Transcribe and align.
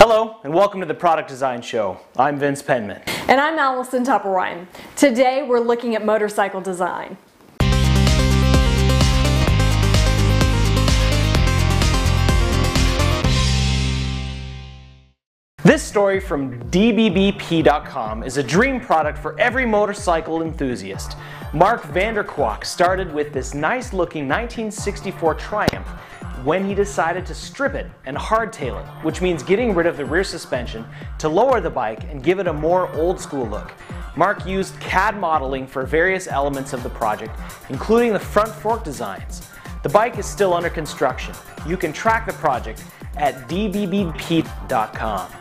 Hello, 0.00 0.36
and 0.44 0.54
welcome 0.54 0.78
to 0.78 0.86
the 0.86 0.94
Product 0.94 1.28
Design 1.28 1.60
Show. 1.60 1.98
I'm 2.16 2.38
Vince 2.38 2.62
Penman. 2.62 3.02
And 3.26 3.40
I'm 3.40 3.58
Allison 3.58 4.04
Tuppelrein. 4.04 4.68
Today 4.94 5.42
we're 5.42 5.58
looking 5.58 5.96
at 5.96 6.04
motorcycle 6.04 6.60
design. 6.60 7.18
This 15.64 15.82
story 15.82 16.20
from 16.20 16.62
DBBP.com 16.70 18.22
is 18.22 18.36
a 18.36 18.44
dream 18.44 18.80
product 18.80 19.18
for 19.18 19.38
every 19.40 19.66
motorcycle 19.66 20.40
enthusiast. 20.40 21.16
Mark 21.52 21.82
Vanderkwak 21.82 22.64
started 22.64 23.12
with 23.12 23.32
this 23.32 23.54
nice 23.54 23.92
looking 23.92 24.28
1964 24.28 25.34
Triumph 25.34 25.88
when 26.44 26.64
he 26.64 26.76
decided 26.76 27.26
to 27.26 27.34
strip 27.34 27.74
it 27.74 27.88
and 28.06 28.16
hardtail 28.16 28.80
it, 28.80 29.04
which 29.04 29.20
means 29.20 29.42
getting 29.42 29.74
rid 29.74 29.88
of 29.88 29.96
the 29.96 30.04
rear 30.04 30.22
suspension 30.22 30.86
to 31.18 31.28
lower 31.28 31.60
the 31.60 31.68
bike 31.68 32.04
and 32.04 32.22
give 32.22 32.38
it 32.38 32.46
a 32.46 32.52
more 32.52 32.88
old 32.94 33.18
school 33.18 33.44
look. 33.44 33.72
Mark 34.16 34.46
used 34.46 34.78
CAD 34.78 35.18
modeling 35.18 35.66
for 35.66 35.84
various 35.84 36.28
elements 36.28 36.72
of 36.72 36.84
the 36.84 36.90
project, 36.90 37.36
including 37.68 38.12
the 38.12 38.20
front 38.20 38.50
fork 38.50 38.84
designs. 38.84 39.50
The 39.82 39.88
bike 39.88 40.18
is 40.18 40.26
still 40.26 40.54
under 40.54 40.70
construction. 40.70 41.34
You 41.66 41.76
can 41.76 41.92
track 41.92 42.26
the 42.26 42.32
project 42.34 42.84
at 43.16 43.48
dbbp.com. 43.48 45.32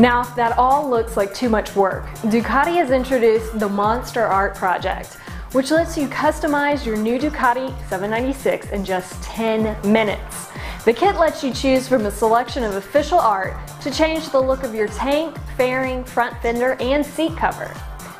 Now, 0.00 0.20
if 0.20 0.32
that 0.36 0.56
all 0.56 0.88
looks 0.88 1.16
like 1.16 1.34
too 1.34 1.48
much 1.48 1.74
work, 1.74 2.06
Ducati 2.22 2.76
has 2.76 2.92
introduced 2.92 3.58
the 3.58 3.68
Monster 3.68 4.24
Art 4.24 4.54
Project, 4.54 5.14
which 5.50 5.72
lets 5.72 5.98
you 5.98 6.06
customize 6.06 6.86
your 6.86 6.96
new 6.96 7.18
Ducati 7.18 7.76
796 7.88 8.70
in 8.70 8.84
just 8.84 9.20
10 9.24 9.92
minutes. 9.92 10.50
The 10.84 10.92
kit 10.92 11.16
lets 11.16 11.42
you 11.42 11.52
choose 11.52 11.88
from 11.88 12.06
a 12.06 12.12
selection 12.12 12.62
of 12.62 12.76
official 12.76 13.18
art 13.18 13.56
to 13.80 13.90
change 13.90 14.28
the 14.28 14.38
look 14.38 14.62
of 14.62 14.72
your 14.72 14.86
tank, 14.86 15.36
fairing, 15.56 16.04
front 16.04 16.40
fender, 16.42 16.76
and 16.78 17.04
seat 17.04 17.36
cover. 17.36 17.74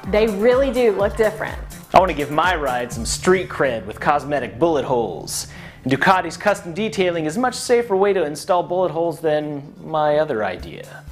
They 0.09 0.27
really 0.27 0.73
do 0.73 0.91
look 0.91 1.17
different. 1.17 1.61
I 1.95 2.01
want 2.01 2.11
to 2.11 2.17
give 2.17 2.33
my 2.33 2.57
ride 2.57 2.93
some 2.93 3.07
street 3.07 3.49
cred 3.49 3.87
with 3.87 4.01
cosmetic 4.01 4.59
bullet 4.59 4.85
holes. 4.85 5.47
Ducati's 5.85 6.37
custom 6.37 6.75
detailing 6.75 7.27
is 7.27 7.37
a 7.37 7.41
much 7.41 7.55
safer 7.55 7.95
way 7.95 8.13
to 8.13 8.25
install 8.25 8.65
bullet 8.65 8.91
holes 8.91 9.21
than 9.21 9.73
my 9.81 10.17
other 10.17 10.45
idea. 10.45 11.05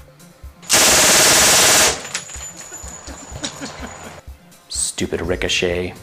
Stupid 4.68 5.20
ricochet. 5.20 5.94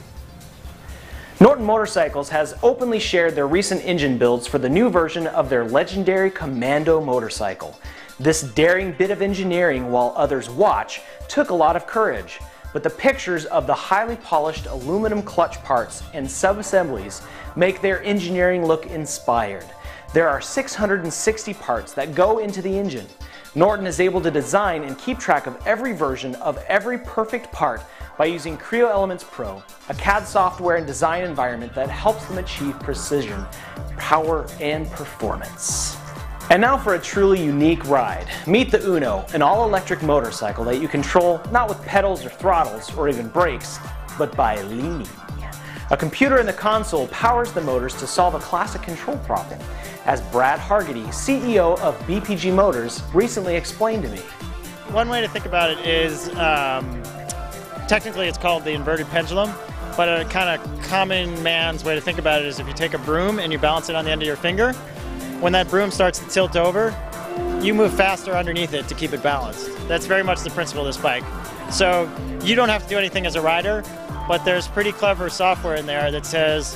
Norton 1.39 1.65
Motorcycles 1.65 2.29
has 2.29 2.53
openly 2.63 2.99
shared 2.99 3.35
their 3.35 3.47
recent 3.47 3.83
engine 3.83 4.17
builds 4.17 4.47
for 4.47 4.59
the 4.59 4.69
new 4.69 4.89
version 4.89 5.27
of 5.27 5.49
their 5.49 5.65
legendary 5.65 6.31
Commando 6.31 7.01
motorcycle. 7.01 7.77
This 8.19 8.43
daring 8.43 8.93
bit 8.93 9.11
of 9.11 9.21
engineering 9.21 9.91
while 9.91 10.13
others 10.15 10.49
watch 10.49 11.01
took 11.27 11.49
a 11.49 11.53
lot 11.53 11.75
of 11.75 11.85
courage, 11.85 12.39
but 12.71 12.81
the 12.81 12.89
pictures 12.89 13.45
of 13.45 13.67
the 13.67 13.73
highly 13.73 14.15
polished 14.15 14.67
aluminum 14.67 15.21
clutch 15.21 15.61
parts 15.63 16.01
and 16.13 16.29
sub-assemblies 16.29 17.21
make 17.55 17.81
their 17.81 18.01
engineering 18.03 18.65
look 18.65 18.85
inspired. 18.85 19.65
There 20.13 20.29
are 20.29 20.39
660 20.39 21.53
parts 21.55 21.93
that 21.93 22.15
go 22.15 22.37
into 22.37 22.61
the 22.61 22.77
engine. 22.77 23.07
Norton 23.55 23.85
is 23.85 23.99
able 23.99 24.19
to 24.21 24.31
design 24.31 24.83
and 24.83 24.97
keep 24.97 25.19
track 25.19 25.45
of 25.45 25.55
every 25.67 25.93
version 25.93 26.33
of 26.35 26.57
every 26.67 26.97
perfect 26.97 27.51
part 27.51 27.83
by 28.17 28.25
using 28.25 28.57
Creo 28.57 28.89
Elements 28.89 29.23
Pro, 29.29 29.61
a 29.89 29.93
CAD 29.93 30.27
software 30.27 30.77
and 30.77 30.87
design 30.87 31.23
environment 31.23 31.71
that 31.75 31.87
helps 31.87 32.25
them 32.25 32.39
achieve 32.39 32.79
precision, 32.79 33.45
power, 33.97 34.47
and 34.59 34.89
performance. 34.89 35.97
And 36.49 36.61
now 36.61 36.77
for 36.77 36.95
a 36.95 36.99
truly 36.99 37.43
unique 37.43 37.87
ride. 37.87 38.27
Meet 38.47 38.71
the 38.71 38.83
Uno, 38.83 39.23
an 39.35 39.43
all-electric 39.43 40.01
motorcycle 40.01 40.65
that 40.65 40.81
you 40.81 40.87
control 40.87 41.39
not 41.51 41.69
with 41.69 41.79
pedals 41.83 42.25
or 42.25 42.29
throttles 42.29 42.95
or 42.97 43.07
even 43.07 43.27
brakes, 43.27 43.77
but 44.17 44.35
by 44.35 44.59
leaning. 44.63 45.07
A 45.93 45.95
computer 45.95 46.39
in 46.39 46.47
the 46.47 46.53
console 46.53 47.05
powers 47.09 47.53
the 47.53 47.61
motors 47.61 47.93
to 47.99 48.07
solve 48.07 48.33
a 48.33 48.39
classic 48.39 48.81
control 48.81 49.15
problem, 49.19 49.59
as 50.05 50.21
Brad 50.31 50.59
Hargitty, 50.59 51.05
CEO 51.09 51.77
of 51.81 51.95
BPG 52.07 52.51
Motors, 52.51 53.03
recently 53.13 53.55
explained 53.55 54.01
to 54.01 54.09
me. 54.09 54.17
One 54.89 55.07
way 55.07 55.21
to 55.21 55.27
think 55.27 55.45
about 55.45 55.69
it 55.69 55.77
is 55.85 56.29
um, 56.29 57.03
technically 57.87 58.27
it's 58.27 58.39
called 58.39 58.63
the 58.63 58.71
inverted 58.71 59.05
pendulum, 59.09 59.53
but 59.95 60.09
a 60.09 60.25
kind 60.29 60.59
of 60.59 60.81
common 60.81 61.43
man's 61.43 61.83
way 61.83 61.93
to 61.93 62.01
think 62.01 62.17
about 62.17 62.41
it 62.41 62.47
is 62.47 62.59
if 62.59 62.65
you 62.67 62.73
take 62.73 62.95
a 62.95 62.99
broom 62.99 63.37
and 63.37 63.53
you 63.53 63.59
balance 63.59 63.87
it 63.87 63.95
on 63.95 64.03
the 64.03 64.09
end 64.09 64.23
of 64.23 64.25
your 64.25 64.35
finger, 64.35 64.73
when 65.41 65.53
that 65.53 65.69
broom 65.69 65.91
starts 65.91 66.17
to 66.17 66.27
tilt 66.27 66.55
over, 66.55 66.89
you 67.63 67.73
move 67.73 67.93
faster 67.93 68.33
underneath 68.33 68.73
it 68.73 68.87
to 68.87 68.95
keep 68.95 69.13
it 69.13 69.23
balanced. 69.23 69.69
That's 69.87 70.05
very 70.05 70.23
much 70.23 70.41
the 70.41 70.49
principle 70.49 70.85
of 70.85 70.93
this 70.93 71.01
bike. 71.01 71.23
So 71.71 72.11
you 72.43 72.55
don't 72.55 72.69
have 72.69 72.83
to 72.83 72.89
do 72.89 72.97
anything 72.97 73.25
as 73.25 73.35
a 73.35 73.41
rider, 73.41 73.83
but 74.27 74.43
there's 74.43 74.67
pretty 74.67 74.91
clever 74.91 75.29
software 75.29 75.75
in 75.75 75.85
there 75.85 76.11
that 76.11 76.25
says 76.25 76.75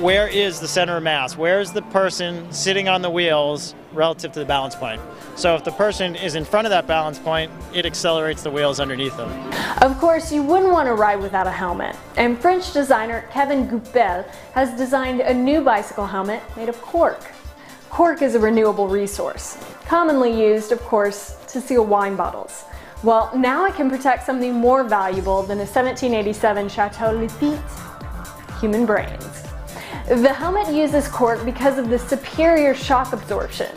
where 0.00 0.28
is 0.28 0.60
the 0.60 0.68
center 0.68 0.98
of 0.98 1.02
mass? 1.02 1.38
Where 1.38 1.60
is 1.60 1.72
the 1.72 1.80
person 1.80 2.52
sitting 2.52 2.86
on 2.86 3.00
the 3.00 3.08
wheels 3.08 3.74
relative 3.94 4.30
to 4.32 4.40
the 4.40 4.44
balance 4.44 4.74
point? 4.74 5.00
So 5.36 5.54
if 5.54 5.64
the 5.64 5.70
person 5.70 6.16
is 6.16 6.34
in 6.34 6.44
front 6.44 6.66
of 6.66 6.70
that 6.70 6.86
balance 6.86 7.18
point, 7.18 7.50
it 7.72 7.86
accelerates 7.86 8.42
the 8.42 8.50
wheels 8.50 8.78
underneath 8.78 9.16
them. 9.16 9.30
Of 9.82 9.98
course, 9.98 10.30
you 10.30 10.42
wouldn't 10.42 10.70
want 10.70 10.86
to 10.86 10.94
ride 10.94 11.20
without 11.20 11.46
a 11.46 11.50
helmet. 11.50 11.96
And 12.16 12.38
French 12.38 12.74
designer 12.74 13.24
Kevin 13.32 13.68
Goupil 13.68 14.24
has 14.52 14.76
designed 14.76 15.20
a 15.20 15.32
new 15.32 15.62
bicycle 15.62 16.06
helmet 16.06 16.42
made 16.56 16.68
of 16.68 16.80
cork. 16.82 17.32
Cork 17.90 18.20
is 18.22 18.34
a 18.34 18.38
renewable 18.38 18.88
resource, 18.88 19.56
commonly 19.86 20.30
used, 20.30 20.72
of 20.72 20.80
course, 20.80 21.36
to 21.48 21.60
seal 21.60 21.84
wine 21.84 22.16
bottles. 22.16 22.64
Well, 23.02 23.30
now 23.34 23.66
it 23.66 23.74
can 23.74 23.88
protect 23.88 24.26
something 24.26 24.54
more 24.54 24.84
valuable 24.84 25.42
than 25.42 25.58
a 25.58 25.66
1787 25.66 26.68
Chateau 26.68 27.12
Lafite, 27.12 28.60
human 28.60 28.86
brains. 28.86 29.42
The 30.08 30.32
helmet 30.32 30.74
uses 30.74 31.08
cork 31.08 31.44
because 31.44 31.78
of 31.78 31.88
the 31.88 31.98
superior 31.98 32.74
shock 32.74 33.12
absorption. 33.12 33.70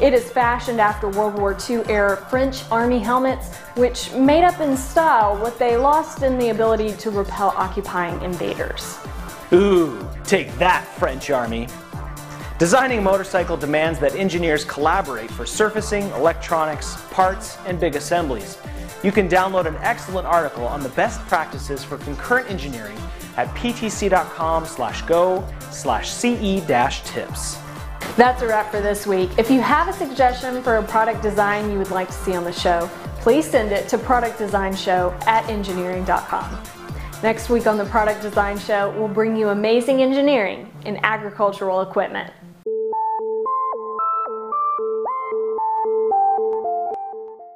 It 0.00 0.12
is 0.12 0.30
fashioned 0.30 0.80
after 0.80 1.08
World 1.08 1.38
War 1.38 1.56
II 1.68 1.82
era 1.88 2.16
French 2.16 2.68
army 2.70 2.98
helmets, 2.98 3.56
which 3.76 4.12
made 4.12 4.44
up 4.44 4.60
in 4.60 4.76
style 4.76 5.36
what 5.38 5.58
they 5.58 5.76
lost 5.76 6.22
in 6.22 6.38
the 6.38 6.50
ability 6.50 6.92
to 6.96 7.10
repel 7.10 7.54
occupying 7.56 8.20
invaders. 8.22 8.98
Ooh, 9.52 10.08
take 10.24 10.52
that, 10.58 10.84
French 10.84 11.30
army. 11.30 11.68
Designing 12.56 13.00
a 13.00 13.02
motorcycle 13.02 13.56
demands 13.56 13.98
that 13.98 14.14
engineers 14.14 14.64
collaborate 14.64 15.28
for 15.28 15.44
surfacing, 15.44 16.04
electronics, 16.10 17.02
parts, 17.10 17.58
and 17.66 17.80
big 17.80 17.96
assemblies. 17.96 18.58
You 19.02 19.10
can 19.10 19.28
download 19.28 19.66
an 19.66 19.74
excellent 19.80 20.28
article 20.28 20.64
on 20.64 20.80
the 20.80 20.88
best 20.90 21.20
practices 21.22 21.82
for 21.82 21.98
concurrent 21.98 22.48
engineering 22.48 22.96
at 23.36 23.48
ptc.com 23.56 24.66
slash 24.66 25.02
go 25.02 25.44
slash 25.72 26.08
ce-tips. 26.08 27.58
That's 28.16 28.42
a 28.42 28.46
wrap 28.46 28.70
for 28.70 28.80
this 28.80 29.04
week. 29.04 29.30
If 29.36 29.50
you 29.50 29.60
have 29.60 29.88
a 29.88 29.92
suggestion 29.92 30.62
for 30.62 30.76
a 30.76 30.82
product 30.84 31.22
design 31.22 31.72
you 31.72 31.78
would 31.78 31.90
like 31.90 32.06
to 32.06 32.14
see 32.14 32.36
on 32.36 32.44
the 32.44 32.52
show, 32.52 32.88
please 33.18 33.50
send 33.50 33.72
it 33.72 33.88
to 33.88 33.98
productdesignshow 33.98 35.20
at 35.26 35.48
engineering.com. 35.50 36.62
Next 37.24 37.48
week 37.48 37.66
on 37.66 37.78
the 37.78 37.86
Product 37.86 38.20
Design 38.20 38.58
Show, 38.58 38.90
we'll 38.98 39.08
bring 39.08 39.34
you 39.34 39.48
amazing 39.48 40.02
engineering 40.02 40.70
in 40.84 41.02
agricultural 41.02 41.80
equipment. 41.80 42.30